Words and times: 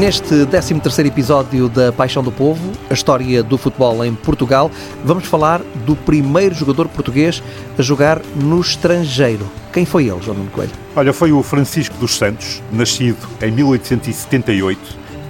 Neste 0.00 0.46
13º 0.46 1.04
episódio 1.04 1.68
da 1.68 1.92
Paixão 1.92 2.22
do 2.22 2.32
Povo, 2.32 2.72
a 2.88 2.94
história 2.94 3.42
do 3.42 3.58
futebol 3.58 4.02
em 4.02 4.14
Portugal, 4.14 4.70
vamos 5.04 5.26
falar 5.26 5.60
do 5.84 5.94
primeiro 5.94 6.54
jogador 6.54 6.88
português 6.88 7.42
a 7.78 7.82
jogar 7.82 8.18
no 8.34 8.58
estrangeiro. 8.62 9.46
Quem 9.70 9.84
foi 9.84 10.06
ele, 10.06 10.22
João 10.22 10.38
Nuno 10.38 10.50
Coelho? 10.52 10.72
Olha, 10.96 11.12
foi 11.12 11.32
o 11.32 11.42
Francisco 11.42 11.94
dos 11.98 12.16
Santos, 12.16 12.62
nascido 12.72 13.28
em 13.42 13.50
1878 13.50 14.80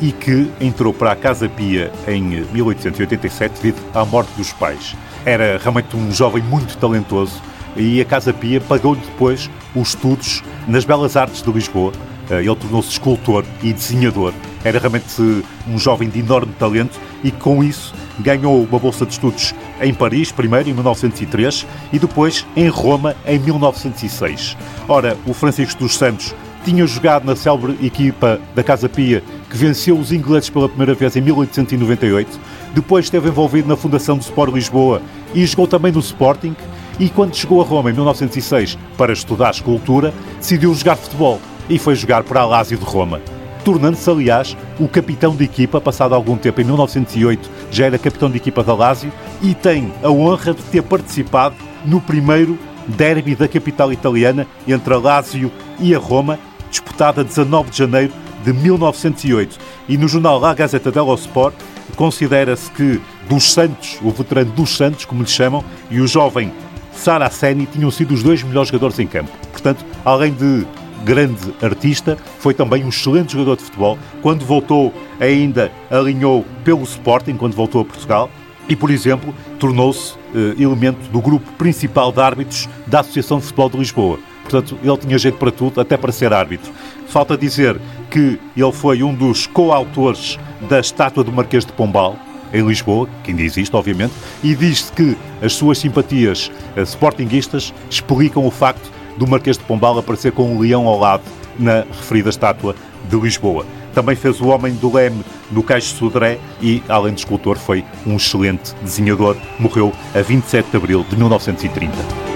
e 0.00 0.12
que 0.12 0.48
entrou 0.60 0.94
para 0.94 1.10
a 1.10 1.16
Casa 1.16 1.48
Pia 1.48 1.90
em 2.06 2.22
1887 2.52 3.54
devido 3.60 3.82
à 3.92 4.04
morte 4.04 4.30
dos 4.36 4.52
pais. 4.52 4.94
Era 5.24 5.58
realmente 5.58 5.96
um 5.96 6.12
jovem 6.12 6.44
muito 6.44 6.76
talentoso 6.76 7.42
e 7.76 8.00
a 8.00 8.04
Casa 8.04 8.32
Pia 8.32 8.60
pagou-lhe 8.60 9.00
depois 9.00 9.50
os 9.74 9.88
estudos 9.88 10.44
nas 10.68 10.84
Belas 10.84 11.16
Artes 11.16 11.42
de 11.42 11.50
Lisboa. 11.50 11.92
Eh, 12.30 12.40
ele 12.40 12.56
tornou-se 12.56 12.90
escultor 12.90 13.44
e 13.62 13.72
desenhador 13.72 14.32
era 14.64 14.78
realmente 14.78 15.44
um 15.68 15.78
jovem 15.78 16.08
de 16.08 16.20
enorme 16.20 16.52
talento 16.58 16.98
e 17.24 17.30
com 17.30 17.64
isso 17.64 17.94
ganhou 18.18 18.62
uma 18.62 18.78
bolsa 18.78 19.06
de 19.06 19.12
estudos 19.12 19.54
em 19.80 19.94
Paris, 19.94 20.30
primeiro 20.30 20.68
em 20.68 20.74
1903 20.74 21.66
e 21.92 21.98
depois 21.98 22.46
em 22.54 22.68
Roma 22.68 23.16
em 23.26 23.38
1906. 23.38 24.56
Ora, 24.88 25.16
o 25.26 25.32
Francisco 25.32 25.80
dos 25.80 25.96
Santos 25.96 26.34
tinha 26.62 26.86
jogado 26.86 27.24
na 27.24 27.34
célebre 27.34 27.78
equipa 27.82 28.38
da 28.54 28.62
Casa 28.62 28.88
Pia 28.88 29.22
que 29.48 29.56
venceu 29.56 29.98
os 29.98 30.12
ingleses 30.12 30.50
pela 30.50 30.68
primeira 30.68 30.92
vez 30.92 31.16
em 31.16 31.22
1898. 31.22 32.38
Depois 32.74 33.06
esteve 33.06 33.28
envolvido 33.28 33.66
na 33.66 33.76
fundação 33.76 34.18
do 34.18 34.22
Sport 34.22 34.52
Lisboa 34.52 35.00
e 35.34 35.44
jogou 35.46 35.66
também 35.66 35.90
no 35.90 36.00
Sporting. 36.00 36.54
E 36.98 37.08
quando 37.08 37.34
chegou 37.34 37.62
a 37.62 37.64
Roma 37.64 37.90
em 37.90 37.94
1906 37.94 38.76
para 38.98 39.14
estudar 39.14 39.52
escultura, 39.52 40.12
decidiu 40.38 40.74
jogar 40.74 40.96
futebol 40.96 41.40
e 41.70 41.78
foi 41.78 41.94
jogar 41.94 42.22
para 42.24 42.42
a 42.42 42.44
Lazio 42.44 42.76
de 42.76 42.84
Roma 42.84 43.20
tornando-se, 43.64 44.08
aliás, 44.08 44.56
o 44.78 44.88
capitão 44.88 45.34
de 45.34 45.44
equipa, 45.44 45.80
passado 45.80 46.14
algum 46.14 46.36
tempo, 46.36 46.60
em 46.60 46.64
1908, 46.64 47.50
já 47.70 47.86
era 47.86 47.98
capitão 47.98 48.30
de 48.30 48.36
equipa 48.36 48.62
da 48.62 48.74
Lazio 48.74 49.12
e 49.42 49.54
tem 49.54 49.92
a 50.02 50.10
honra 50.10 50.54
de 50.54 50.62
ter 50.62 50.82
participado 50.82 51.54
no 51.84 52.00
primeiro 52.00 52.58
derby 52.86 53.34
da 53.34 53.46
capital 53.46 53.92
italiana 53.92 54.46
entre 54.66 54.94
a 54.94 54.98
Lazio 54.98 55.50
e 55.78 55.94
a 55.94 55.98
Roma, 55.98 56.38
disputado 56.70 57.20
a 57.20 57.24
19 57.24 57.70
de 57.70 57.78
janeiro 57.78 58.12
de 58.44 58.52
1908. 58.52 59.58
E 59.88 59.96
no 59.96 60.08
jornal 60.08 60.38
La 60.38 60.54
Gazzetta 60.54 60.90
dello 60.90 61.14
Sport 61.14 61.54
considera-se 61.96 62.70
que 62.70 63.00
dos 63.28 63.52
Santos, 63.52 63.98
o 64.02 64.10
veterano 64.10 64.52
dos 64.52 64.76
Santos, 64.76 65.04
como 65.04 65.22
lhe 65.22 65.28
chamam, 65.28 65.62
e 65.90 66.00
o 66.00 66.06
jovem 66.06 66.52
Saraceni 66.92 67.66
tinham 67.66 67.90
sido 67.90 68.14
os 68.14 68.22
dois 68.22 68.42
melhores 68.42 68.68
jogadores 68.68 68.98
em 68.98 69.06
campo. 69.06 69.30
Portanto, 69.52 69.84
além 70.04 70.32
de 70.32 70.66
grande 71.04 71.54
artista, 71.62 72.16
foi 72.38 72.54
também 72.54 72.84
um 72.84 72.88
excelente 72.88 73.32
jogador 73.32 73.56
de 73.56 73.64
futebol. 73.64 73.98
Quando 74.22 74.44
voltou, 74.44 74.92
ainda 75.18 75.70
alinhou 75.90 76.44
pelo 76.64 76.82
Sporting, 76.82 77.36
quando 77.36 77.54
voltou 77.54 77.82
a 77.82 77.84
Portugal, 77.84 78.30
e, 78.68 78.76
por 78.76 78.90
exemplo, 78.90 79.34
tornou-se 79.58 80.14
eh, 80.34 80.62
elemento 80.62 81.10
do 81.10 81.20
grupo 81.20 81.50
principal 81.54 82.12
de 82.12 82.20
árbitros 82.20 82.68
da 82.86 83.00
Associação 83.00 83.38
de 83.38 83.44
Futebol 83.44 83.70
de 83.70 83.78
Lisboa. 83.78 84.18
Portanto, 84.42 84.78
ele 84.82 84.96
tinha 84.96 85.18
jeito 85.18 85.38
para 85.38 85.50
tudo, 85.50 85.80
até 85.80 85.96
para 85.96 86.12
ser 86.12 86.32
árbitro. 86.32 86.70
Falta 87.06 87.36
dizer 87.36 87.80
que 88.10 88.38
ele 88.56 88.72
foi 88.72 89.02
um 89.02 89.12
dos 89.12 89.46
coautores 89.46 90.38
da 90.68 90.78
estátua 90.78 91.24
do 91.24 91.32
Marquês 91.32 91.64
de 91.64 91.72
Pombal, 91.72 92.16
em 92.52 92.66
Lisboa, 92.66 93.08
que 93.22 93.30
ainda 93.30 93.42
existe, 93.42 93.74
obviamente, 93.74 94.12
e 94.42 94.54
diz-se 94.54 94.92
que 94.92 95.16
as 95.40 95.52
suas 95.52 95.78
simpatias 95.78 96.50
uh, 96.76 96.82
sportinguistas 96.82 97.72
explicam 97.88 98.44
o 98.44 98.50
facto 98.50 98.90
do 99.20 99.26
Marquês 99.26 99.58
de 99.58 99.64
Pombal 99.64 99.98
aparecer 99.98 100.32
com 100.32 100.50
um 100.50 100.58
leão 100.58 100.88
ao 100.88 100.98
lado 100.98 101.22
na 101.58 101.82
referida 101.82 102.30
estátua 102.30 102.74
de 103.06 103.16
Lisboa. 103.20 103.66
Também 103.92 104.16
fez 104.16 104.40
o 104.40 104.46
Homem 104.46 104.72
do 104.72 104.90
Leme 104.90 105.22
no 105.52 105.62
Caixo 105.62 105.94
Sodré 105.94 106.38
e, 106.62 106.82
além 106.88 107.12
de 107.12 107.20
escultor, 107.20 107.58
foi 107.58 107.84
um 108.06 108.16
excelente 108.16 108.74
desenhador. 108.76 109.36
Morreu 109.58 109.92
a 110.14 110.22
27 110.22 110.70
de 110.70 110.76
abril 110.78 111.04
de 111.06 111.16
1930. 111.16 112.29